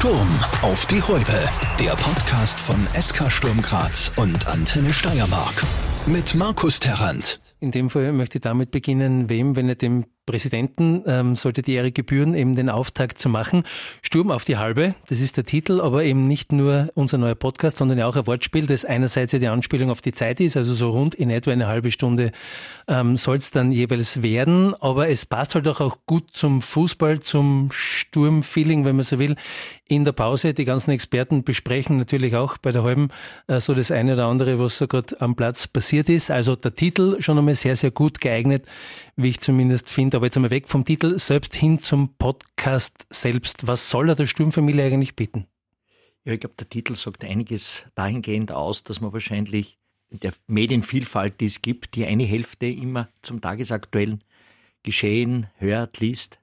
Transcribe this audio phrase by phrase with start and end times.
[0.00, 0.28] Sturm
[0.62, 1.46] auf die Häupe.
[1.78, 5.62] Der Podcast von SK Sturm Graz und Antenne Steiermark.
[6.06, 7.38] Mit Markus Terrant.
[7.60, 11.74] In dem Fall möchte ich damit beginnen, wem, wenn nicht dem Präsidenten, ähm, sollte die
[11.74, 13.64] Ehre gebühren, eben den Auftakt zu machen.
[14.02, 17.78] Sturm auf die Halbe, das ist der Titel, aber eben nicht nur unser neuer Podcast,
[17.78, 20.74] sondern ja auch ein Wortspiel, das einerseits ja die Anspielung auf die Zeit ist, also
[20.74, 22.30] so rund in etwa eine halbe Stunde
[22.86, 27.68] ähm, soll es dann jeweils werden, aber es passt halt auch, gut zum Fußball, zum
[27.72, 29.36] Sturmfeeling, wenn man so will.
[29.88, 33.08] In der Pause, die ganzen Experten besprechen natürlich auch bei der halben
[33.48, 36.30] äh, so das eine oder andere, was so gerade am Platz passiert ist.
[36.30, 38.66] Also der Titel schon einmal sehr, sehr gut geeignet,
[39.16, 43.66] wie ich zumindest finde aber jetzt einmal weg vom Titel, selbst hin zum Podcast selbst.
[43.66, 45.46] Was soll er der Sturmfamilie eigentlich bieten?
[46.24, 49.78] Ja, ich glaube, der Titel sagt einiges dahingehend aus, dass man wahrscheinlich
[50.10, 54.22] in der Medienvielfalt, die es gibt, die eine Hälfte immer zum tagesaktuellen
[54.82, 56.38] Geschehen hört, liest.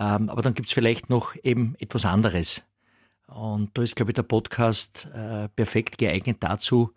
[0.00, 2.64] Ähm, aber dann gibt es vielleicht noch eben etwas anderes.
[3.28, 6.90] Und da ist, glaube ich, der Podcast äh, perfekt geeignet dazu,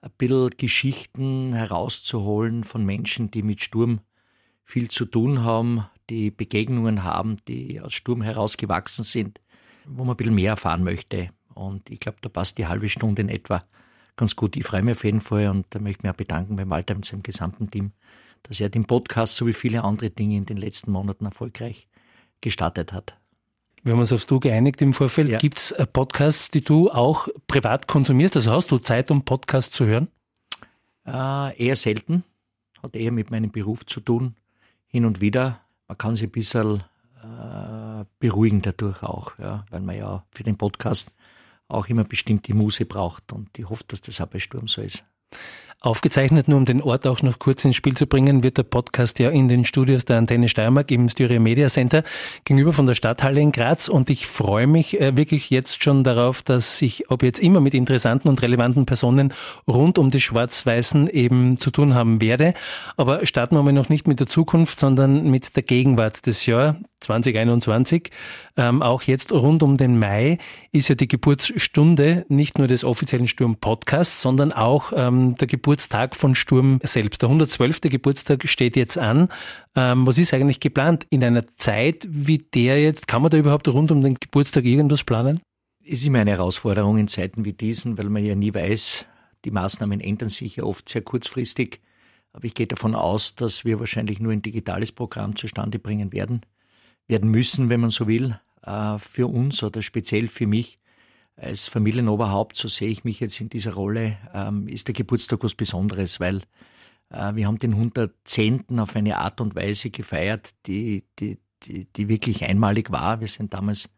[0.00, 4.00] ein bisschen Geschichten herauszuholen von Menschen, die mit Sturm
[4.68, 9.40] viel zu tun haben, die Begegnungen haben, die aus Sturm herausgewachsen sind,
[9.86, 11.30] wo man ein bisschen mehr erfahren möchte.
[11.54, 13.64] Und ich glaube, da passt die halbe Stunde in etwa
[14.16, 14.56] ganz gut.
[14.56, 16.94] Ich freue mich auf jeden Fall und da möchte ich mich auch bedanken beim Walter
[16.94, 17.92] und seinem gesamten Team,
[18.42, 21.88] dass er den Podcast sowie viele andere Dinge in den letzten Monaten erfolgreich
[22.42, 23.16] gestartet hat.
[23.82, 25.30] Wir haben uns aufs Du geeinigt im Vorfeld.
[25.30, 25.38] Ja.
[25.38, 28.36] Gibt es äh, Podcasts, die du auch privat konsumierst?
[28.36, 30.08] Also hast du Zeit, um Podcasts zu hören?
[31.06, 32.24] Äh, eher selten.
[32.82, 34.36] Hat eher mit meinem Beruf zu tun
[34.88, 35.60] hin und wieder.
[35.86, 36.82] Man kann sich ein bisschen
[37.22, 41.12] äh, beruhigen dadurch auch, ja, weil man ja für den Podcast
[41.68, 44.80] auch immer bestimmt die Muse braucht und ich hoffe, dass das auch bei Sturm so
[44.80, 45.04] ist.
[45.80, 49.20] Aufgezeichnet, nur um den Ort auch noch kurz ins Spiel zu bringen, wird der Podcast
[49.20, 52.02] ja in den Studios der Antenne Steiermark im Styria Media Center
[52.44, 56.42] gegenüber von der Stadthalle in Graz und ich freue mich äh, wirklich jetzt schon darauf,
[56.42, 59.32] dass ich, ob jetzt immer mit interessanten und relevanten Personen
[59.68, 62.54] rund um die Schwarz-Weißen eben zu tun haben werde.
[62.96, 66.76] Aber starten wir mal noch nicht mit der Zukunft, sondern mit der Gegenwart des Jahr
[67.00, 68.10] 2021.
[68.56, 70.38] Ähm, auch jetzt rund um den Mai
[70.72, 76.34] ist ja die Geburtsstunde nicht nur des offiziellen Sturm-Podcasts, sondern auch ähm, der Geburtstag von
[76.34, 77.20] Sturm selbst.
[77.20, 77.82] Der 112.
[77.82, 79.28] Geburtstag steht jetzt an.
[79.76, 83.06] Ähm, was ist eigentlich geplant in einer Zeit wie der jetzt?
[83.06, 85.40] Kann man da überhaupt rund um den Geburtstag irgendwas planen?
[85.84, 89.04] Ist immer eine Herausforderung in Zeiten wie diesen, weil man ja nie weiß,
[89.44, 91.82] die Maßnahmen ändern sich ja oft sehr kurzfristig.
[92.32, 96.40] Aber ich gehe davon aus, dass wir wahrscheinlich nur ein digitales Programm zustande bringen werden
[97.08, 100.78] werden müssen, wenn man so will, äh, für uns oder speziell für mich
[101.40, 105.54] als Familienoberhaupt, so sehe ich mich jetzt in dieser Rolle, ähm, ist der Geburtstag was
[105.54, 106.42] Besonderes, weil
[107.10, 108.78] äh, wir haben den 110.
[108.78, 113.20] auf eine Art und Weise gefeiert, die, die, die, die wirklich einmalig war.
[113.20, 113.88] Wir sind damals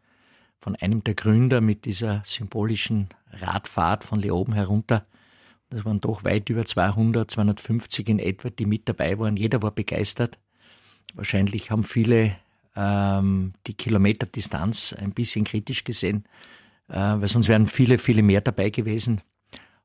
[0.59, 5.07] von einem der Gründer mit dieser symbolischen Radfahrt von Leoben herunter.
[5.71, 9.37] Das waren doch weit über 200, 250 in etwa, die mit dabei waren.
[9.37, 10.37] Jeder war begeistert.
[11.15, 12.35] Wahrscheinlich haben viele
[12.75, 16.25] ähm, die Kilometerdistanz ein bisschen kritisch gesehen,
[16.95, 19.21] weil sonst wären viele, viele mehr dabei gewesen.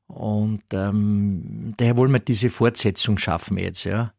[0.07, 4.13] Und ähm, daher wollen wir diese Fortsetzung schaffen jetzt, ja.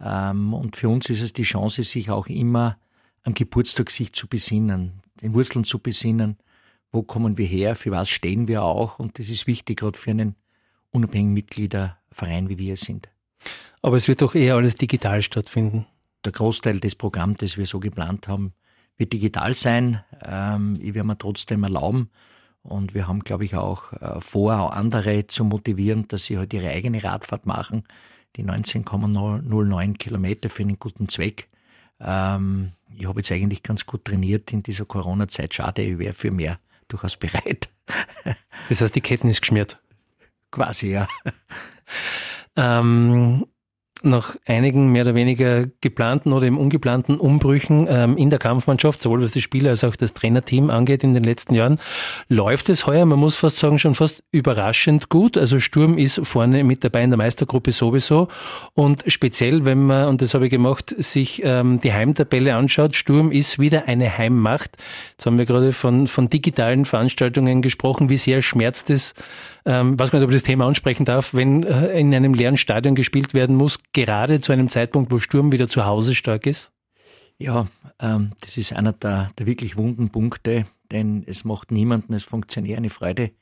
[0.00, 2.78] Ähm, und für uns ist es die Chance, sich auch immer
[3.22, 6.38] am Geburtstag sich zu besinnen, den Wurzeln zu besinnen.
[6.92, 7.76] Wo kommen wir her?
[7.76, 8.98] Für was stehen wir auch?
[8.98, 10.36] Und das ist wichtig, gerade für einen
[10.90, 13.08] unabhängigen Mitgliederverein, wie wir es sind.
[13.82, 15.86] Aber es wird doch eher alles digital stattfinden
[16.26, 18.52] der Großteil des Programms, das wir so geplant haben,
[18.96, 20.02] wird digital sein.
[20.22, 22.10] Ähm, ich werde mir trotzdem erlauben.
[22.62, 26.52] Und wir haben, glaube ich, auch äh, vor, auch andere zu motivieren, dass sie halt
[26.52, 27.84] ihre eigene Radfahrt machen.
[28.36, 31.48] Die 19,09 Kilometer für einen guten Zweck.
[32.00, 35.54] Ähm, ich habe jetzt eigentlich ganz gut trainiert in dieser Corona-Zeit.
[35.54, 36.58] Schade, ich wäre für mehr
[36.88, 37.68] durchaus bereit.
[38.68, 39.80] Das heißt, die Ketten ist geschmiert.
[40.50, 41.08] Quasi, ja.
[42.56, 43.46] Ähm,
[44.02, 49.22] nach einigen mehr oder weniger geplanten oder eben ungeplanten Umbrüchen ähm, in der Kampfmannschaft, sowohl
[49.22, 51.78] was die Spieler als auch das Trainerteam angeht in den letzten Jahren,
[52.28, 55.36] läuft es heuer, man muss fast sagen, schon fast überraschend gut.
[55.36, 58.28] Also Sturm ist vorne mit dabei in der Meistergruppe sowieso.
[58.74, 63.32] Und speziell, wenn man, und das habe ich gemacht, sich ähm, die Heimtabelle anschaut, Sturm
[63.32, 64.76] ist wieder eine Heimmacht.
[65.12, 68.08] Jetzt haben wir gerade von, von digitalen Veranstaltungen gesprochen.
[68.08, 69.14] Wie sehr schmerzt es,
[69.66, 73.34] ähm, was man über das Thema ansprechen darf, wenn äh, in einem leeren Stadion gespielt
[73.34, 76.72] werden muss, gerade zu einem Zeitpunkt, wo Sturm wieder zu Hause stark ist?
[77.38, 77.66] Ja,
[78.00, 82.78] ähm, das ist einer der, der wirklich wunden Punkte, denn es macht niemanden als Funktionär
[82.78, 83.32] eine Freude,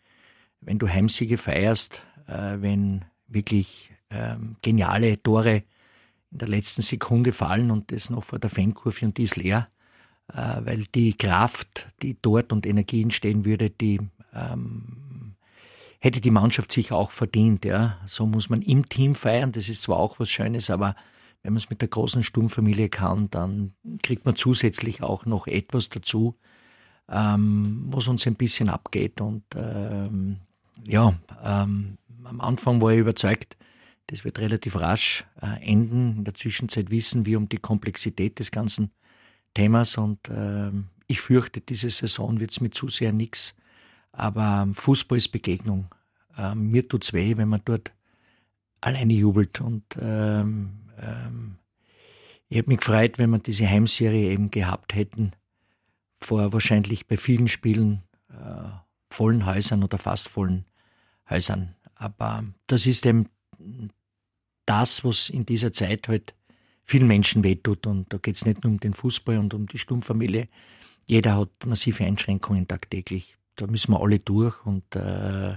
[0.60, 5.62] wenn du Heimsiege feierst, äh, wenn wirklich ähm, geniale Tore
[6.30, 9.68] in der letzten Sekunde fallen und das noch vor der Fankurve und die ist leer.
[10.32, 14.00] äh, weil die Kraft, die dort und Energie entstehen würde, die
[14.34, 15.03] ähm,
[16.04, 17.64] hätte die Mannschaft sich auch verdient.
[17.64, 17.98] Ja.
[18.04, 20.94] So muss man im Team feiern, das ist zwar auch was Schönes, aber
[21.42, 23.72] wenn man es mit der großen Sturmfamilie kann, dann
[24.02, 26.36] kriegt man zusätzlich auch noch etwas dazu,
[27.08, 29.22] ähm, was uns ein bisschen abgeht.
[29.22, 30.40] Und ähm,
[30.86, 33.56] ja, ähm, am Anfang war ich überzeugt,
[34.08, 36.18] das wird relativ rasch äh, enden.
[36.18, 38.90] In der Zwischenzeit wissen wir um die Komplexität des ganzen
[39.54, 40.70] Themas und äh,
[41.06, 43.54] ich fürchte, diese Saison wird es mit zu sehr nichts.
[44.16, 45.86] Aber Fußball ist Begegnung.
[46.36, 47.92] Äh, mir tut's weh, wenn man dort
[48.80, 49.60] alleine jubelt.
[49.60, 51.56] Und ähm, ähm,
[52.48, 55.32] ich habe mich gefreut, wenn wir diese Heimserie eben gehabt hätten,
[56.20, 58.68] vor wahrscheinlich bei vielen Spielen äh,
[59.10, 60.64] vollen Häusern oder fast vollen
[61.28, 61.74] Häusern.
[61.94, 63.28] Aber das ist eben
[64.66, 66.34] das, was in dieser Zeit halt
[66.84, 67.86] vielen Menschen wehtut.
[67.86, 70.48] Und da geht es nicht nur um den Fußball und um die Sturmfamilie.
[71.06, 73.36] Jeder hat massive Einschränkungen tagtäglich.
[73.56, 74.64] Da müssen wir alle durch.
[74.66, 75.56] Und äh,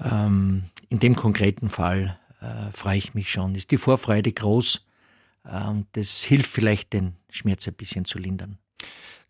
[0.00, 3.54] ähm, in dem konkreten Fall äh, freue ich mich schon.
[3.54, 4.86] Ist die Vorfreude groß
[5.44, 8.58] äh, und das hilft vielleicht, den Schmerz ein bisschen zu lindern.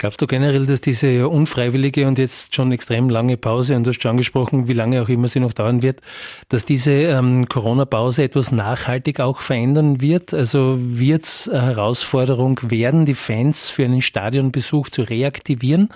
[0.00, 4.00] Glaubst du generell, dass diese unfreiwillige und jetzt schon extrem lange Pause, und du hast
[4.00, 6.02] schon angesprochen, wie lange auch immer sie noch dauern wird,
[6.48, 10.32] dass diese ähm, Corona-Pause etwas nachhaltig auch verändern wird?
[10.32, 15.88] Also wird es eine Herausforderung werden, die Fans für einen Stadionbesuch zu reaktivieren?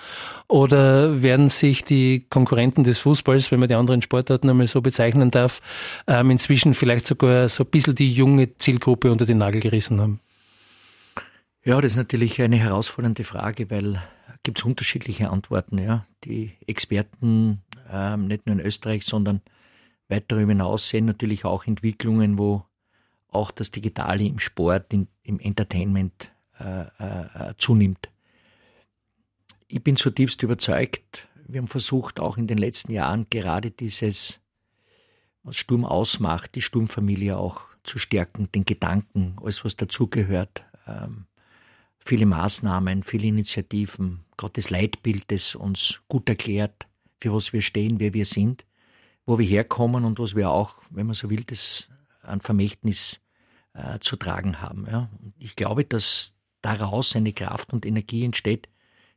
[0.48, 5.30] Oder werden sich die Konkurrenten des Fußballs, wenn man die anderen Sportarten einmal so bezeichnen
[5.30, 5.60] darf,
[6.08, 10.18] ähm, inzwischen vielleicht sogar so ein bisschen die junge Zielgruppe unter den Nagel gerissen haben?
[11.64, 14.02] Ja, das ist natürlich eine herausfordernde Frage, weil
[14.42, 15.78] gibt es unterschiedliche Antworten.
[15.78, 16.04] Ja.
[16.24, 19.42] Die Experten, ähm, nicht nur in Österreich, sondern
[20.08, 22.64] weit darüber hinaus sehen natürlich auch Entwicklungen, wo
[23.28, 28.10] auch das Digitale im Sport, in, im Entertainment äh, äh, zunimmt.
[29.68, 34.40] Ich bin zutiefst überzeugt, wir haben versucht, auch in den letzten Jahren gerade dieses,
[35.44, 40.64] was Sturm ausmacht, die Sturmfamilie auch zu stärken, den Gedanken, alles was dazugehört.
[40.86, 41.26] Ähm,
[42.04, 46.88] viele Maßnahmen, viele Initiativen, das Leitbild, das uns gut erklärt,
[47.20, 48.64] für was wir stehen, wer wir sind,
[49.24, 51.88] wo wir herkommen und was wir auch, wenn man so will, das
[52.22, 53.20] an Vermächtnis
[53.74, 54.86] äh, zu tragen haben.
[54.90, 55.08] Ja.
[55.38, 58.68] Ich glaube, dass daraus eine Kraft und Energie entsteht,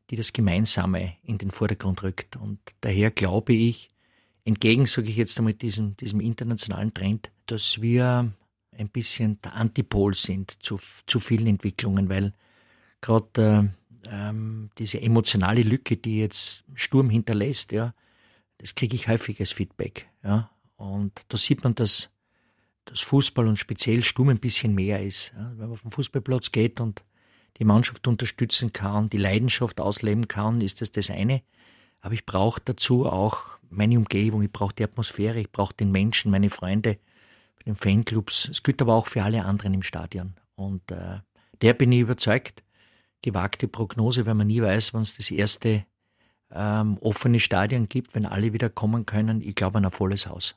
[0.10, 2.36] die das Gemeinsame in den Vordergrund rückt.
[2.36, 3.90] Und daher glaube ich,
[4.44, 8.32] entgegen, sage ich jetzt einmal, diesem, diesem internationalen Trend, dass wir
[8.72, 12.34] ein bisschen der Antipol sind zu, zu vielen Entwicklungen, weil
[13.06, 13.72] gerade
[14.06, 17.94] äh, ähm, diese emotionale Lücke, die jetzt Sturm hinterlässt, ja,
[18.58, 20.08] das kriege ich häufig als Feedback.
[20.24, 20.50] Ja.
[20.76, 22.10] Und da sieht man, dass,
[22.86, 25.34] dass Fußball und speziell Sturm ein bisschen mehr ist.
[25.36, 25.52] Ja.
[25.52, 27.04] Wenn man auf den Fußballplatz geht und
[27.58, 31.42] die Mannschaft unterstützen kann, die Leidenschaft ausleben kann, ist das das eine.
[32.02, 36.32] Aber ich brauche dazu auch meine Umgebung, ich brauche die Atmosphäre, ich brauche den Menschen,
[36.32, 36.98] meine Freunde,
[37.66, 38.50] den Fanclubs.
[38.50, 40.36] Es gilt aber auch für alle anderen im Stadion.
[40.56, 41.20] Und äh,
[41.62, 42.64] der bin ich überzeugt,
[43.26, 45.86] gewagte Prognose, weil man nie weiß, wann es das erste
[46.52, 49.42] ähm, offene Stadion gibt, wenn alle wieder kommen können.
[49.42, 50.56] Ich glaube an ein volles Haus.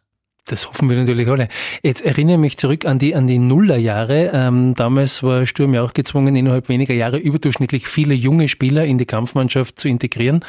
[0.49, 1.49] Das hoffen wir natürlich alle.
[1.83, 4.31] Jetzt erinnere ich mich zurück an die, an die Nullerjahre.
[4.33, 8.99] Ähm, damals war Sturm ja auch gezwungen, innerhalb weniger Jahre überdurchschnittlich viele junge Spieler in
[8.99, 10.41] die Kampfmannschaft zu integrieren.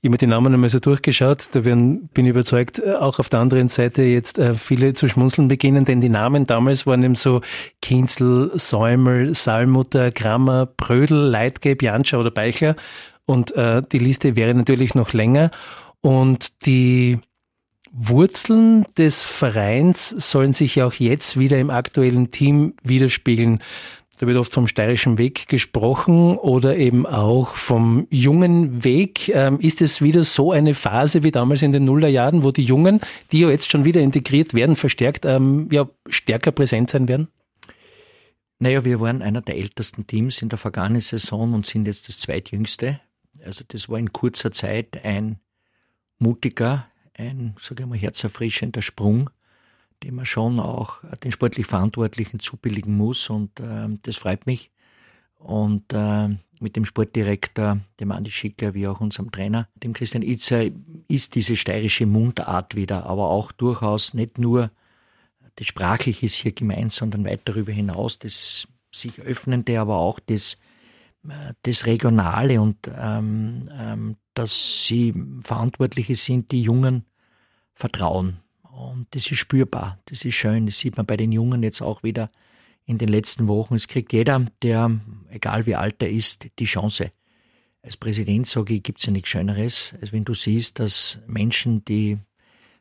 [0.00, 1.48] Ich habe mir die Namen einmal so durchgeschaut.
[1.52, 5.48] Da werden, bin ich überzeugt, auch auf der anderen Seite jetzt äh, viele zu schmunzeln
[5.48, 7.40] beginnen, denn die Namen damals waren eben so
[7.82, 12.76] Kinzel, Säumel, Salmutter, Grammer, Brödel, Leitge, Janscher oder Beichler.
[13.26, 15.50] Und äh, die Liste wäre natürlich noch länger.
[16.00, 17.18] Und die
[18.00, 23.60] Wurzeln des Vereins sollen sich ja auch jetzt wieder im aktuellen Team widerspiegeln.
[24.18, 29.28] Da wird oft vom steirischen Weg gesprochen oder eben auch vom jungen Weg.
[29.28, 33.00] Ähm, ist es wieder so eine Phase wie damals in den Nullerjahren, wo die Jungen,
[33.32, 37.28] die ja jetzt schon wieder integriert werden, verstärkt, ähm, ja, stärker präsent sein werden?
[38.60, 42.20] Naja, wir waren einer der ältesten Teams in der vergangenen Saison und sind jetzt das
[42.20, 43.00] zweitjüngste.
[43.44, 45.38] Also das war in kurzer Zeit ein
[46.18, 46.86] mutiger,
[47.18, 49.30] ein, sage ich mal, herzerfrischender Sprung,
[50.02, 54.70] den man schon auch den sportlich Verantwortlichen zubilligen muss und äh, das freut mich.
[55.38, 56.28] Und äh,
[56.60, 60.64] mit dem Sportdirektor, dem Andi Schicker, wie auch unserem Trainer, dem Christian Itzer,
[61.06, 64.70] ist diese steirische Mundart wieder, aber auch durchaus nicht nur
[65.56, 70.54] das Sprachliche ist hier gemeint, sondern weit darüber hinaus das sich öffnende, aber auch das,
[71.28, 77.04] äh, das Regionale und ähm, ähm, dass sie Verantwortliche sind, die Jungen
[77.74, 78.38] vertrauen.
[78.62, 82.04] Und das ist spürbar, das ist schön, das sieht man bei den Jungen jetzt auch
[82.04, 82.30] wieder
[82.84, 83.74] in den letzten Wochen.
[83.74, 84.92] Es kriegt jeder, der,
[85.28, 87.10] egal wie alt er ist, die Chance.
[87.82, 91.84] als Präsident sage ich, gibt es ja nichts Schöneres, als wenn du siehst, dass Menschen,
[91.84, 92.18] die,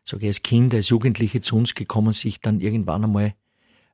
[0.03, 3.33] sage ich, als Kinder, als Jugendliche zu uns gekommen, sich dann irgendwann einmal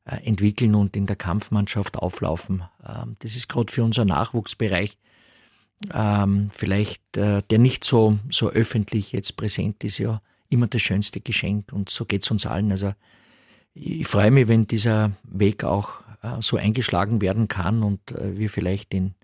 [0.05, 2.63] äh, entwickeln und in der Kampfmannschaft auflaufen.
[2.85, 4.97] Ähm, das ist gerade für unser Nachwuchsbereich
[5.93, 11.19] ähm, vielleicht, äh, der nicht so, so öffentlich jetzt präsent ist, ja immer das schönste
[11.19, 12.71] Geschenk und so geht es uns allen.
[12.71, 12.93] Also
[13.73, 18.93] ich freue mich, wenn dieser Weg auch äh, so eingeschlagen werden kann und wir vielleicht
[18.93, 19.15] in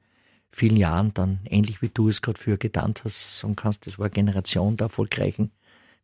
[0.52, 4.06] vielen Jahren dann ähnlich wie du es gerade für getan hast, sagen kannst, das war
[4.06, 5.52] eine Generation der Erfolgreichen,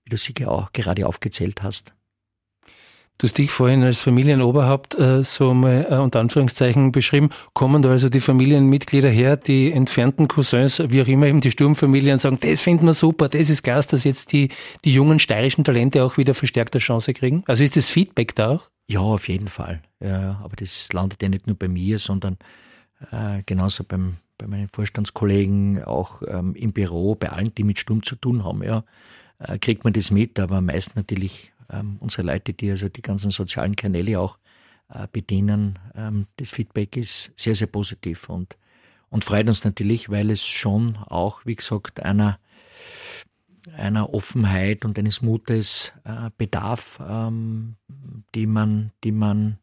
[0.03, 1.93] wie du sie auch gerade aufgezählt hast.
[3.17, 7.29] Du hast dich vorhin als Familienoberhaupt äh, so mal äh, unter Anführungszeichen beschrieben.
[7.53, 12.17] Kommen da also die Familienmitglieder her, die entfernten Cousins, wie auch immer, eben die Sturmfamilien
[12.17, 14.49] sagen, das finden wir super, das ist klasse, dass jetzt die,
[14.83, 17.41] die jungen steirischen Talente auch wieder verstärkte Chance kriegen?
[17.47, 18.69] Also ist das Feedback da auch?
[18.87, 19.81] Ja, auf jeden Fall.
[20.01, 22.37] Ja, aber das landet ja nicht nur bei mir, sondern
[23.11, 28.03] äh, genauso beim, bei meinen Vorstandskollegen, auch ähm, im Büro, bei allen, die mit Sturm
[28.03, 28.83] zu tun haben, ja,
[29.39, 33.31] äh, kriegt man das mit, aber meist natürlich ähm, unsere Leute, die also die ganzen
[33.31, 34.37] sozialen Kanäle auch
[34.93, 38.57] äh, bedienen, ähm, das Feedback ist sehr, sehr positiv und,
[39.09, 42.39] und freut uns natürlich, weil es schon auch, wie gesagt, einer,
[43.75, 47.77] einer Offenheit und eines Mutes äh, bedarf, ähm,
[48.35, 49.57] die man, die man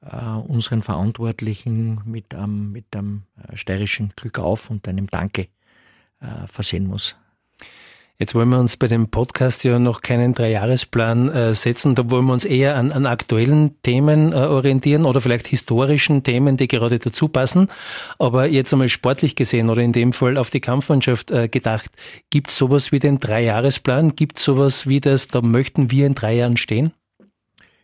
[0.00, 3.22] äh, unseren Verantwortlichen mit, ähm, mit einem
[3.54, 5.48] steirischen Glück auf und einem Danke
[6.20, 7.16] äh, versehen muss.
[8.16, 11.96] Jetzt wollen wir uns bei dem Podcast ja noch keinen Dreijahresplan äh, setzen.
[11.96, 16.56] Da wollen wir uns eher an, an aktuellen Themen äh, orientieren oder vielleicht historischen Themen,
[16.56, 17.68] die gerade dazu passen.
[18.20, 21.90] Aber jetzt einmal sportlich gesehen oder in dem Fall auf die Kampfmannschaft äh, gedacht,
[22.30, 24.14] gibt es sowas wie den Dreijahresplan?
[24.14, 26.92] Gibt es sowas wie das, da möchten wir in drei Jahren stehen?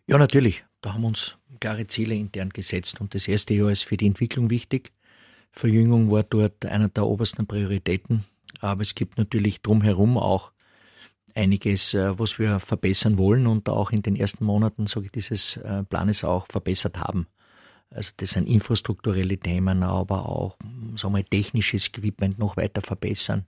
[0.07, 0.65] Ja, natürlich.
[0.81, 3.01] Da haben wir uns klare Ziele intern gesetzt.
[3.01, 4.93] Und das erste Jahr ist für die Entwicklung wichtig.
[5.51, 8.25] Verjüngung war dort einer der obersten Prioritäten.
[8.61, 10.53] Aber es gibt natürlich drumherum auch
[11.35, 15.57] einiges, äh, was wir verbessern wollen und auch in den ersten Monaten, sage ich, dieses
[15.59, 17.27] äh, Planes auch verbessert haben.
[17.91, 20.57] Also das sind infrastrukturelle Themen, aber auch,
[20.97, 23.47] sagen wir, technisches Equipment noch weiter verbessern.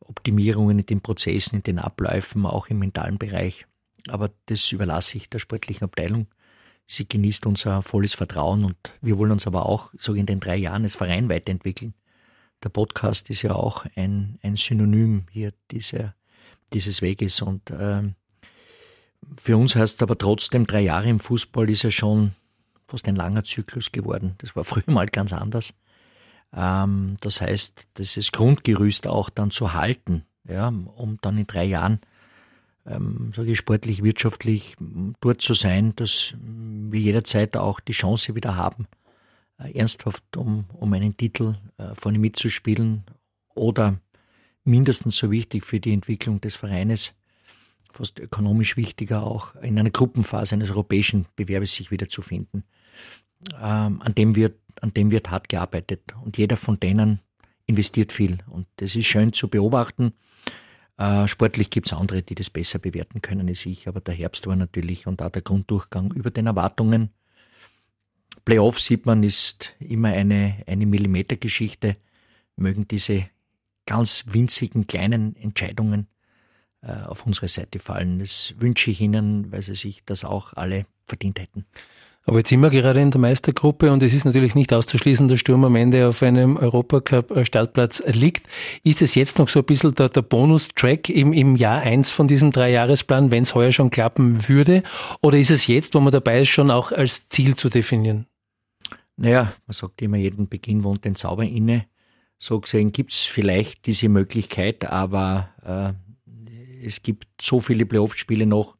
[0.00, 3.66] Optimierungen in den Prozessen, in den Abläufen, auch im mentalen Bereich.
[4.08, 6.26] Aber das überlasse ich der sportlichen Abteilung.
[6.86, 10.56] Sie genießt unser volles Vertrauen und wir wollen uns aber auch, so in den drei
[10.56, 11.94] Jahren als Verein weiterentwickeln
[12.62, 16.14] der Podcast ist ja auch ein, ein Synonym hier dieser,
[16.72, 17.42] dieses Weges.
[17.42, 18.14] Und ähm,
[19.36, 22.32] für uns heißt es aber trotzdem, drei Jahre im Fußball ist ja schon
[22.88, 24.34] fast ein langer Zyklus geworden.
[24.38, 25.74] Das war früher mal ganz anders.
[26.54, 31.64] Ähm, das heißt, das ist Grundgerüst auch dann zu halten, ja, um dann in drei
[31.64, 32.00] Jahren,
[32.86, 34.76] ähm, sage ich, sportlich, wirtschaftlich
[35.20, 38.86] dort zu sein, dass wir jederzeit auch die Chance wieder haben,
[39.58, 43.04] ernsthaft um, um einen Titel äh, vorne mitzuspielen
[43.54, 43.98] oder
[44.64, 47.14] mindestens so wichtig für die Entwicklung des Vereines,
[47.92, 52.64] fast ökonomisch wichtiger auch, in einer Gruppenphase eines europäischen Bewerbes sich wiederzufinden.
[53.60, 57.20] Ähm, an, dem wird, an dem wird hart gearbeitet und jeder von denen
[57.66, 60.12] investiert viel und das ist schön zu beobachten.
[60.98, 64.46] Äh, sportlich gibt es andere, die das besser bewerten können als ich, aber der Herbst
[64.46, 67.10] war natürlich und auch der Grunddurchgang über den Erwartungen
[68.44, 71.96] Playoff sieht man, ist immer eine, eine Millimetergeschichte.
[72.56, 73.28] Mögen diese
[73.86, 76.06] ganz winzigen kleinen Entscheidungen
[76.82, 78.18] äh, auf unsere Seite fallen.
[78.18, 81.66] Das wünsche ich Ihnen, weil Sie sich das auch alle verdient hätten.
[82.28, 85.38] Aber jetzt sind wir gerade in der Meistergruppe und es ist natürlich nicht auszuschließen, dass
[85.38, 88.48] Sturm am Ende auf einem Europacup-Startplatz liegt.
[88.82, 92.26] Ist es jetzt noch so ein bisschen der, der Bonustrack im, im Jahr eins von
[92.26, 94.82] diesem Dreijahresplan, wenn es heuer schon klappen würde?
[95.22, 98.26] Oder ist es jetzt, wo man dabei ist, schon auch als Ziel zu definieren?
[99.16, 101.86] Naja, man sagt immer, jeden Beginn wohnt den Zauber inne.
[102.38, 108.76] So gesehen gibt's vielleicht diese Möglichkeit, aber äh, es gibt so viele Playoff-Spiele noch,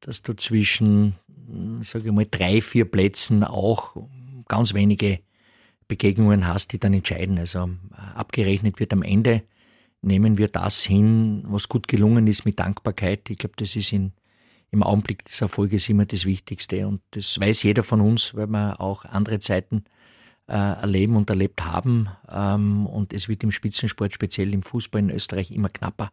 [0.00, 1.14] dass du zwischen,
[1.80, 3.96] sage ich mal, drei, vier Plätzen auch
[4.48, 5.20] ganz wenige
[5.88, 7.38] Begegnungen hast, die dann entscheiden.
[7.38, 7.70] Also
[8.14, 9.42] abgerechnet wird am Ende,
[10.02, 13.28] nehmen wir das hin, was gut gelungen ist mit Dankbarkeit.
[13.30, 14.12] Ich glaube, das ist in
[14.74, 16.86] im Augenblick des Erfolges immer das Wichtigste.
[16.86, 19.84] Und das weiß jeder von uns, weil wir auch andere Zeiten
[20.48, 22.08] äh, erleben und erlebt haben.
[22.28, 26.10] Ähm, und es wird im Spitzensport, speziell im Fußball in Österreich, immer knapper.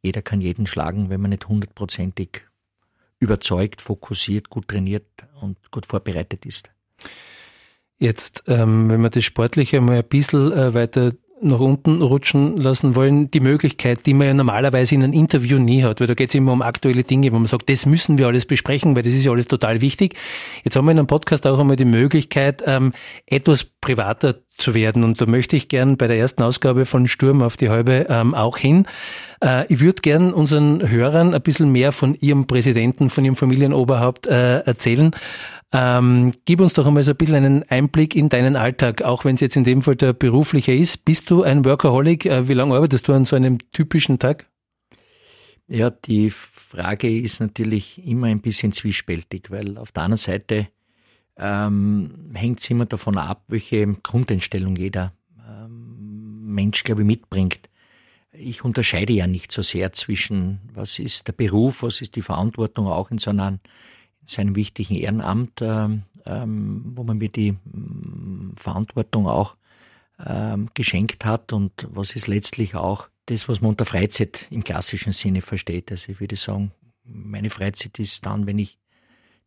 [0.00, 2.46] Jeder kann jeden schlagen, wenn man nicht hundertprozentig
[3.24, 5.06] überzeugt, fokussiert, gut trainiert
[5.40, 6.70] und gut vorbereitet ist.
[7.98, 12.94] Jetzt, ähm, wenn wir das Sportliche mal ein bisschen äh, weiter nach unten rutschen lassen
[12.94, 16.30] wollen, die Möglichkeit, die man ja normalerweise in einem Interview nie hat, weil da geht
[16.30, 19.12] es immer um aktuelle Dinge, wo man sagt, das müssen wir alles besprechen, weil das
[19.12, 20.14] ist ja alles total wichtig.
[20.64, 22.92] Jetzt haben wir in einem Podcast auch einmal die Möglichkeit, ähm,
[23.26, 25.04] etwas privater zu werden.
[25.04, 28.34] Und da möchte ich gern bei der ersten Ausgabe von Sturm auf die Halbe ähm,
[28.34, 28.86] auch hin.
[29.42, 34.26] Äh, ich würde gern unseren Hörern ein bisschen mehr von Ihrem Präsidenten, von Ihrem Familienoberhaupt
[34.26, 35.10] äh, erzählen.
[35.72, 39.34] Ähm, gib uns doch einmal so ein bisschen einen Einblick in deinen Alltag, auch wenn
[39.34, 41.04] es jetzt in dem Fall der berufliche ist.
[41.04, 42.26] Bist du ein Workaholic?
[42.26, 44.46] Äh, wie lange arbeitest du an so einem typischen Tag?
[45.66, 50.68] Ja, die Frage ist natürlich immer ein bisschen zwiespältig, weil auf der anderen Seite
[51.36, 55.12] ähm, hängt es immer davon ab, welche Grundeinstellung jeder
[55.48, 57.68] ähm, Mensch, glaube ich, mitbringt.
[58.32, 62.86] Ich unterscheide ja nicht so sehr zwischen, was ist der Beruf, was ist die Verantwortung
[62.86, 63.60] auch in so einem
[64.24, 69.56] seinem wichtigen Ehrenamt, ähm, ähm, wo man mir die ähm, Verantwortung auch
[70.24, 75.12] ähm, geschenkt hat und was ist letztlich auch das, was man unter Freizeit im klassischen
[75.12, 75.90] Sinne versteht.
[75.90, 76.72] Also ich würde sagen,
[77.04, 78.78] meine Freizeit ist dann, wenn ich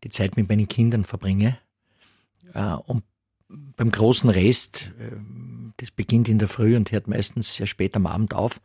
[0.04, 1.58] die Zeit mit meinen Kindern verbringe.
[2.54, 3.04] Äh, und
[3.48, 5.12] beim großen Rest, äh,
[5.78, 8.60] das beginnt in der Früh und hört meistens sehr spät am Abend auf,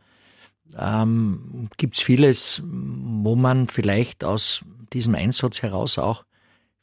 [0.77, 4.63] ähm, gibt es vieles, wo man vielleicht aus
[4.93, 6.25] diesem Einsatz heraus auch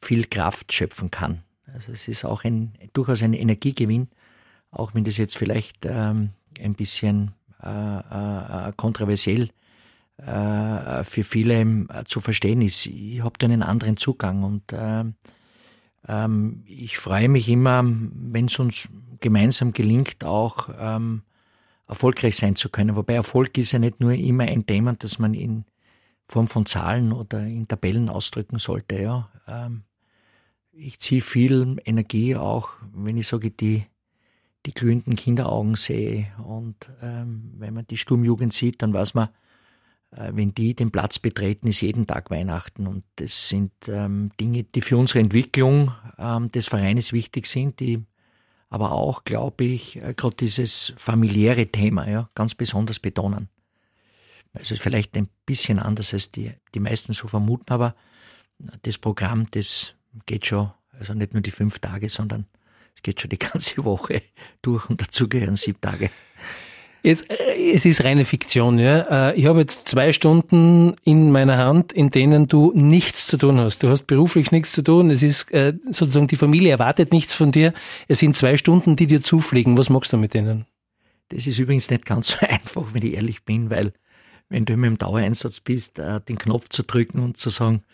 [0.00, 1.42] viel Kraft schöpfen kann.
[1.72, 4.08] Also es ist auch ein, durchaus ein Energiegewinn,
[4.70, 6.30] auch wenn das jetzt vielleicht ähm,
[6.60, 9.50] ein bisschen äh, äh, kontroversiell
[10.18, 12.86] äh, für viele äh, zu verstehen ist.
[12.86, 14.72] Ich habe da einen anderen Zugang und
[16.08, 18.88] ähm, ich freue mich immer, wenn es uns
[19.20, 21.22] gemeinsam gelingt, auch ähm,
[21.86, 22.96] erfolgreich sein zu können.
[22.96, 25.64] Wobei Erfolg ist ja nicht nur immer ein Thema, das man in
[26.26, 29.00] Form von Zahlen oder in Tabellen ausdrücken sollte.
[29.00, 29.28] Ja.
[29.46, 29.82] Ähm,
[30.72, 33.84] ich ziehe viel Energie auch, wenn ich sage, die,
[34.64, 36.28] die glühenden Kinderaugen sehe.
[36.42, 39.28] Und ähm, wenn man die Sturmjugend sieht, dann weiß man,
[40.10, 42.86] wenn die den Platz betreten, ist jeden Tag Weihnachten.
[42.86, 48.04] Und das sind ähm, Dinge, die für unsere Entwicklung ähm, des Vereines wichtig sind, die
[48.68, 53.48] aber auch, glaube ich, äh, gerade dieses familiäre Thema ja, ganz besonders betonen.
[54.52, 57.94] Es ist vielleicht ein bisschen anders, als die, die meisten so vermuten, aber
[58.82, 59.94] das Programm, das
[60.26, 62.46] geht schon, also nicht nur die fünf Tage, sondern
[62.94, 64.22] es geht schon die ganze Woche
[64.62, 66.10] durch und dazu gehören sieben Tage.
[67.02, 69.30] Jetzt, äh, es ist reine Fiktion, ja.
[69.30, 73.58] Äh, ich habe jetzt zwei Stunden in meiner Hand, in denen du nichts zu tun
[73.58, 73.82] hast.
[73.82, 75.10] Du hast beruflich nichts zu tun.
[75.10, 77.72] Es ist äh, sozusagen die Familie erwartet nichts von dir.
[78.08, 79.78] Es sind zwei Stunden, die dir zufliegen.
[79.78, 80.66] Was machst du mit denen?
[81.28, 83.92] Das ist übrigens nicht ganz so einfach, wenn ich ehrlich bin, weil
[84.48, 87.84] wenn du immer im Dauereinsatz bist, den Knopf zu drücken und zu sagen,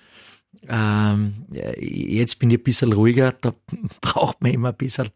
[0.68, 1.44] ähm,
[1.78, 3.52] jetzt bin ich ein bisschen ruhiger, da
[4.00, 5.10] braucht man immer ein bisschen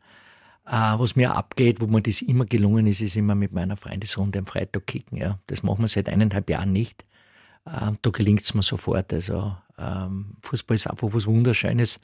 [0.71, 4.47] was mir abgeht, wo mir das immer gelungen ist, ist immer mit meiner Freundesrunde am
[4.47, 5.19] Freitag kicken.
[5.19, 5.39] Ja.
[5.49, 7.05] Das machen wir seit eineinhalb Jahren nicht.
[7.67, 9.13] Ähm, da gelingt es mir sofort.
[9.13, 12.01] Also ähm, Fußball ist einfach was Wunderschönes,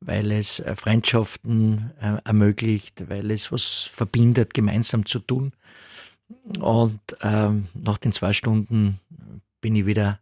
[0.00, 5.52] weil es äh, Freundschaften äh, ermöglicht, weil es was verbindet, gemeinsam zu tun.
[6.60, 9.00] Und ähm, nach den zwei Stunden
[9.60, 10.18] bin ich wieder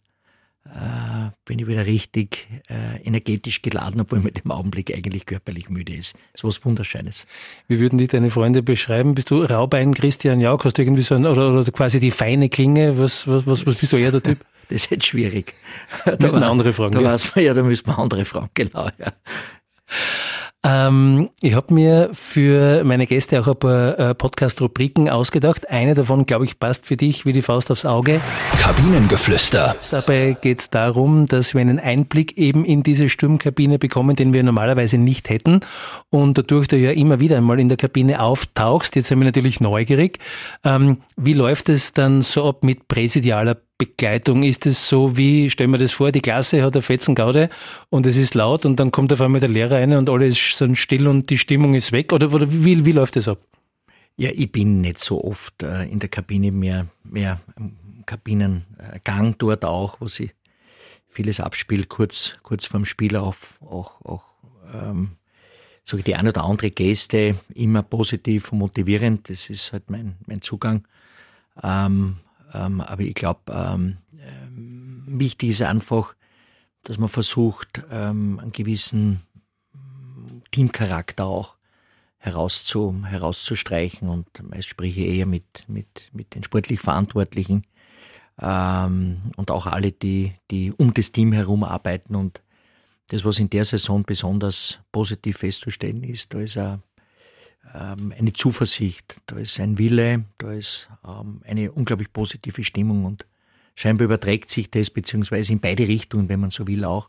[0.67, 5.95] äh, bin ich wieder richtig äh, energetisch geladen, obwohl man im Augenblick eigentlich körperlich müde
[5.95, 6.15] ist.
[6.33, 7.27] Das ist was Wunderschönes.
[7.69, 9.15] Wie würden die deine Freunde beschreiben?
[9.15, 10.65] Bist du Raubein Christian Jauch?
[10.65, 12.99] Hast du irgendwie so ein, oder, oder quasi die feine Klinge?
[12.99, 14.39] Was, was, was, was bist du eher der Typ?
[14.71, 15.55] Das ist jetzt schwierig.
[16.05, 16.93] Da müssen wir andere fragen.
[16.93, 17.13] Da ja.
[17.13, 18.87] weiß man, ja, da müssen wir andere fragen, genau.
[18.99, 19.13] Ja.
[20.63, 25.71] Ähm, ich habe mir für meine Gäste auch ein paar äh, Podcast-Rubriken ausgedacht.
[25.71, 28.21] Eine davon, glaube ich, passt für dich wie die Faust aufs Auge.
[28.61, 29.77] Kabinengeflüster.
[29.91, 34.43] Dabei geht es darum, dass wir einen Einblick eben in diese Sturmkabine bekommen, den wir
[34.43, 35.61] normalerweise nicht hätten.
[36.11, 39.61] Und dadurch du ja immer wieder einmal in der Kabine auftauchst, jetzt sind wir natürlich
[39.61, 40.19] neugierig.
[40.63, 44.43] Ähm, wie läuft es dann so ab mit präsidialer Begleitung?
[44.43, 47.49] Ist es so wie, stellen wir das vor, die Klasse hat eine Fetzengaude
[47.89, 50.77] und es ist laut und dann kommt auf einmal der Lehrer rein und alle sind
[50.77, 52.13] still und die Stimmung ist weg?
[52.13, 53.39] Oder, oder wie, wie läuft das ab?
[54.17, 59.65] Ja, ich bin nicht so oft äh, in der Kabine mehr, mehr im Kabinengang dort
[59.65, 60.31] auch, wo sie
[61.09, 64.25] vieles abspielt, kurz, kurz vorm Spiel auch, auch, auch
[64.75, 65.13] ähm,
[65.85, 69.31] so die eine oder andere Geste immer positiv und motivierend.
[69.31, 70.87] Das ist halt mein, mein Zugang.
[71.63, 72.19] Ähm,
[72.53, 76.15] ähm, aber ich glaube, ähm, ähm, wichtig ist einfach,
[76.83, 79.21] dass man versucht, ähm, einen gewissen
[80.51, 81.57] Teamcharakter auch
[82.19, 84.09] herauszu, herauszustreichen.
[84.09, 87.65] Und meist spreche ich eher mit, mit, mit den sportlich Verantwortlichen
[88.41, 92.15] ähm, und auch alle, die, die um das Team herum arbeiten.
[92.15, 92.43] Und
[93.09, 96.83] das, was in der Saison besonders positiv festzustellen ist, da ist ein
[97.75, 103.27] ähm, eine Zuversicht, da ist ein Wille, da ist ähm, eine unglaublich positive Stimmung und
[103.75, 107.09] scheinbar überträgt sich das, beziehungsweise in beide Richtungen, wenn man so will, auch.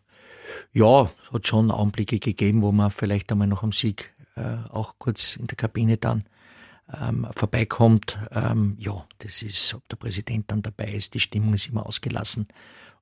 [0.74, 4.96] Ja, es hat schon Augenblicke gegeben, wo man vielleicht einmal noch am Sieg äh, auch
[4.98, 6.26] kurz in der Kabine dann
[7.00, 8.18] ähm, vorbeikommt.
[8.32, 12.48] Ähm, ja, das ist, ob der Präsident dann dabei ist, die Stimmung ist immer ausgelassen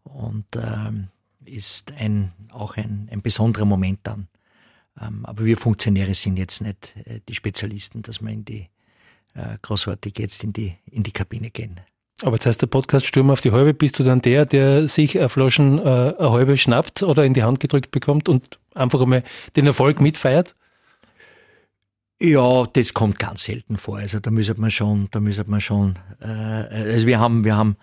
[0.04, 1.10] und ähm,
[1.46, 4.28] ist ein, auch ein, ein besonderer Moment dann.
[5.02, 8.70] Ähm, aber wir Funktionäre sind jetzt nicht äh, die Spezialisten, dass wir in die
[9.34, 11.80] äh, großartig jetzt in die, in die Kabine gehen.
[12.22, 15.18] Aber jetzt heißt der Podcast Sturm auf die Halbe, bist du dann der, der sich
[15.18, 15.82] eine Flaschen äh,
[16.18, 19.24] eine halbe schnappt oder in die Hand gedrückt bekommt und einfach einmal
[19.56, 20.56] den Erfolg mitfeiert?
[22.22, 24.00] Ja, das kommt ganz selten vor.
[24.00, 27.78] Also da müsste man schon, da müsste man schon, äh, also wir haben, wir haben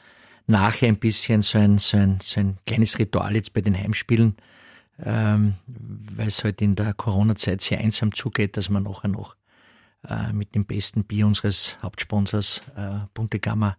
[0.46, 4.36] nachher ein bisschen so ein, so ein, so ein kleines Ritual jetzt bei den Heimspielen,
[5.02, 9.36] ähm, weil es halt in der Corona-Zeit sehr einsam zugeht, dass man nachher noch
[10.08, 13.76] äh, mit dem besten Bier unseres Hauptsponsors äh, Bunte Gamma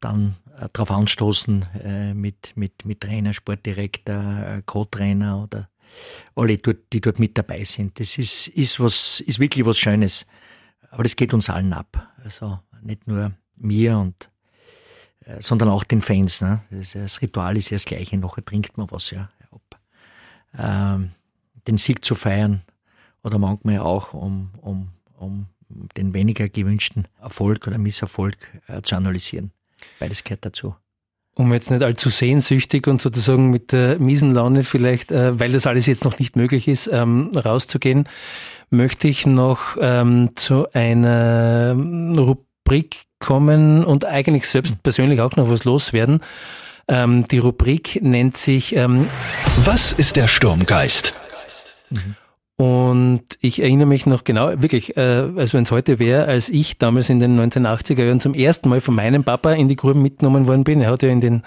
[0.00, 5.68] dann äh, darauf anstoßen äh, mit, mit, mit Trainer, Sportdirektor, äh, Co-Trainer oder
[6.34, 7.98] alle, die dort mit dabei sind.
[7.98, 10.26] Das ist, ist, was, ist wirklich was Schönes.
[10.90, 12.14] Aber das geht uns allen ab.
[12.22, 14.30] Also nicht nur mir und
[15.24, 16.40] äh, sondern auch den Fans.
[16.40, 16.60] Ne?
[16.70, 18.16] Das, Ritual ist ja das Gleiche.
[18.16, 19.30] Nachher trinkt man was, ja.
[20.58, 21.12] Ähm,
[21.66, 22.62] den Sieg zu feiern
[23.22, 25.46] oder manchmal auch um, um, um
[25.96, 29.52] den weniger gewünschten Erfolg oder Misserfolg äh, zu analysieren.
[29.98, 30.74] Beides gehört dazu
[31.38, 35.68] um jetzt nicht allzu sehnsüchtig und sozusagen mit der miesen Laune vielleicht, äh, weil das
[35.68, 38.08] alles jetzt noch nicht möglich ist, ähm, rauszugehen,
[38.70, 42.47] möchte ich noch ähm, zu einer Rubrik
[43.18, 46.20] kommen und eigentlich selbst persönlich auch noch was loswerden.
[46.86, 49.08] Ähm, die Rubrik nennt sich ähm,
[49.64, 51.14] Was ist der Sturmgeist?
[51.90, 52.16] Mhm.
[52.60, 55.00] Und ich erinnere mich noch genau, wirklich, äh,
[55.36, 58.80] also wenn es heute wäre, als ich damals in den 1980er Jahren zum ersten Mal
[58.80, 60.80] von meinem Papa in die Gruben mitgenommen worden bin.
[60.80, 61.42] Er hat ja in den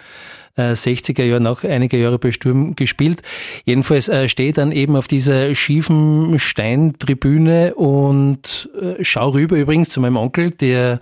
[0.56, 3.24] äh, 60er Jahren auch einige Jahre bei Sturm gespielt.
[3.65, 10.00] Jedenfalls äh, stehe dann eben auf dieser schiefen Steintribüne und äh, schau rüber übrigens zu
[10.00, 11.02] meinem Onkel, der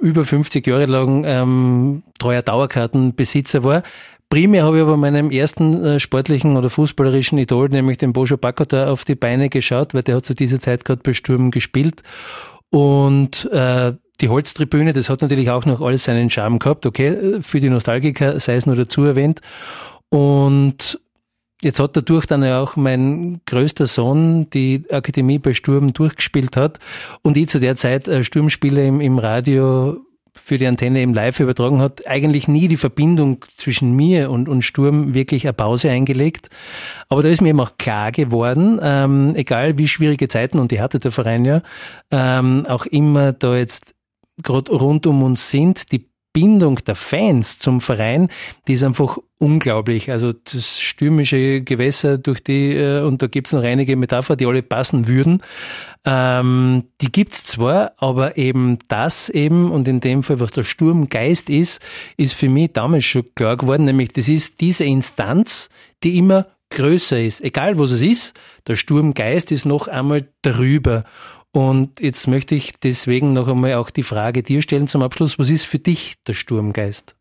[0.00, 3.82] über 50 Jahre lang ähm, treuer Dauerkartenbesitzer war,
[4.30, 8.88] Primär habe ich aber meinem ersten äh, sportlichen oder fußballerischen Idol, nämlich dem Bojo Bakota,
[8.88, 12.04] auf die Beine geschaut, weil der hat zu dieser Zeit gerade bei Sturm gespielt.
[12.70, 16.86] Und äh, die Holztribüne, das hat natürlich auch noch alles seinen Charme gehabt.
[16.86, 19.40] Okay, für die Nostalgiker sei es nur dazu erwähnt.
[20.10, 21.00] Und
[21.60, 26.78] jetzt hat dadurch dann ja auch mein größter Sohn die Akademie bei Sturm durchgespielt hat
[27.22, 30.00] und ich zu der Zeit äh, Sturmspiele im, im Radio
[30.34, 34.62] für die Antenne eben live übertragen hat, eigentlich nie die Verbindung zwischen mir und, und
[34.62, 36.50] Sturm wirklich eine Pause eingelegt.
[37.08, 40.80] Aber da ist mir eben auch klar geworden, ähm, egal wie schwierige Zeiten, und die
[40.80, 41.62] hatte der Verein ja,
[42.10, 43.94] ähm, auch immer da jetzt
[44.42, 48.28] gerade rund um uns sind, die Bindung der Fans zum Verein,
[48.68, 50.10] die ist einfach unglaublich.
[50.10, 54.62] Also das stürmische Gewässer durch die, äh, und da gibt's noch einige Metapher, die alle
[54.62, 55.38] passen würden.
[56.04, 61.50] Ähm, die gibt's zwar, aber eben das eben, und in dem Fall, was der Sturmgeist
[61.50, 61.82] ist,
[62.16, 65.68] ist für mich damals schon klar geworden, nämlich das ist diese Instanz,
[66.04, 67.40] die immer größer ist.
[67.40, 68.34] Egal was es ist,
[68.68, 71.04] der Sturmgeist ist noch einmal darüber.
[71.52, 75.38] Und jetzt möchte ich deswegen noch einmal auch die Frage dir stellen zum Abschluss.
[75.38, 77.16] Was ist für dich der Sturmgeist?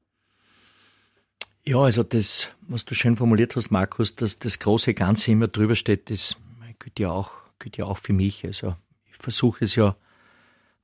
[1.65, 5.75] Ja, also das, was du schön formuliert hast, Markus, dass das große Ganze immer drüber
[5.75, 6.37] steht, das
[6.77, 8.45] gilt ja auch, gilt ja auch für mich.
[8.45, 8.75] Also
[9.09, 9.95] ich versuche es ja,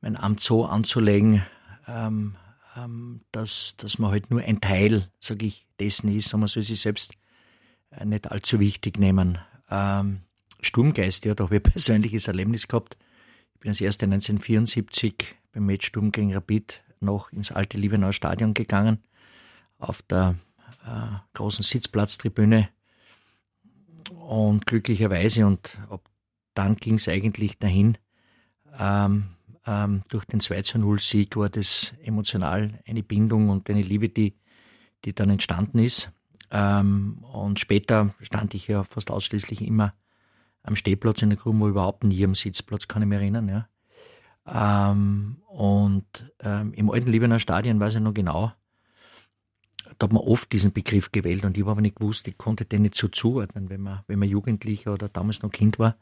[0.02, 1.44] mein Amt so anzulegen,
[1.88, 2.36] ähm,
[2.76, 6.64] ähm, dass, dass man halt nur ein Teil, sage ich, dessen ist und man soll
[6.64, 7.14] sich selbst
[7.92, 9.38] äh, nicht allzu wichtig nehmen.
[9.70, 10.22] Ähm,
[10.62, 12.98] Sturmgeist, ja, da habe ich ein persönliches Erlebnis gehabt
[13.60, 19.00] bin als erster 1974 beim Match Sturm gegen Rapid noch ins alte Liebenauer Stadion gegangen,
[19.78, 20.36] auf der
[20.86, 22.70] äh, großen Sitzplatztribüne.
[24.12, 26.08] Und glücklicherweise, und ab
[26.54, 27.98] dann ging es eigentlich dahin,
[28.80, 29.26] ähm,
[29.68, 34.36] ähm, durch den 2 0 Sieg war das emotional eine Bindung und eine Liebe, die,
[35.04, 36.12] die dann entstanden ist.
[36.52, 39.94] Ähm, und später stand ich ja fast ausschließlich immer
[40.66, 43.48] am Stehplatz in der Gruppe, überhaupt nie am Sitzplatz, kann ich mich erinnern.
[43.48, 43.68] Ja.
[44.92, 48.52] Ähm, und ähm, im alten Liebener Stadion weiß ich noch genau,
[49.98, 52.66] da hat man oft diesen Begriff gewählt und ich habe aber nicht gewusst, ich konnte
[52.66, 55.96] den nicht so zuordnen, wenn man, wenn man Jugendlicher oder damals noch Kind war.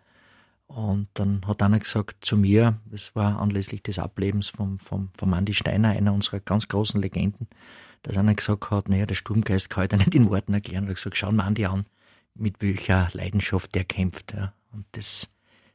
[0.65, 5.33] Und dann hat einer gesagt zu mir, das war anlässlich des Ablebens vom, vom, vom
[5.33, 7.47] Andi Steiner, einer unserer ganz großen Legenden,
[8.01, 10.85] dass einer gesagt hat, naja, der Sturmgeist kann ich da nicht in Worten erklären.
[10.85, 11.83] Er hat gesagt, schau mal Andi an,
[12.35, 14.33] mit welcher Leidenschaft der kämpft.
[14.33, 14.53] Ja.
[14.71, 15.29] Und das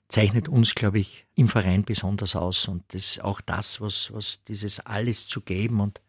[0.09, 2.69] zeichnet uns, glaube ich, im Verein besonders aus.
[2.69, 6.01] Und das auch das, was, was dieses alles zu geben und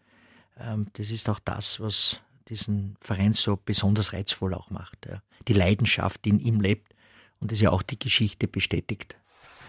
[0.58, 5.06] ähm, das ist auch das, was diesen Verein so besonders reizvoll auch macht.
[5.06, 5.22] Ja.
[5.48, 6.94] Die Leidenschaft, die in ihm lebt
[7.40, 9.18] und das ja auch die Geschichte bestätigt.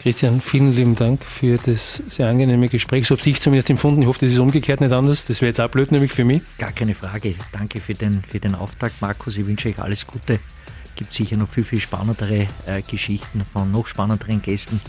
[0.00, 3.06] Christian, vielen lieben Dank für das sehr angenehme Gespräch.
[3.06, 4.00] So habe ich zumindest empfunden.
[4.00, 5.26] Ich hoffe, das ist umgekehrt nicht anders.
[5.26, 6.40] Das wäre jetzt auch blöd, nämlich für mich.
[6.56, 7.34] Gar keine Frage.
[7.52, 9.36] Danke für den, für den Auftrag, Markus.
[9.36, 10.40] Ich wünsche euch alles Gute.
[10.84, 14.80] Es gibt sicher noch viel, viel spannendere äh, Geschichten von noch spannenderen Gästen.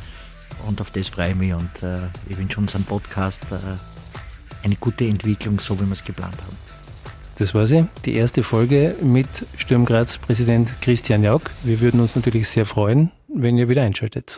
[0.65, 1.54] Und auf das freue ich mich.
[1.54, 1.97] Und äh,
[2.30, 6.56] ich wünsche unserem Podcast äh, eine gute Entwicklung, so wie wir es geplant haben.
[7.38, 11.52] Das war sie, die erste Folge mit Sturm Graz Präsident Christian Jauck.
[11.63, 14.38] Wir würden uns natürlich sehr freuen, wenn ihr wieder einschaltet.